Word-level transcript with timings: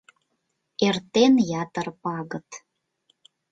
«Эртен 0.87 1.33
ятыр 1.61 1.87
пагыт... 2.01 2.49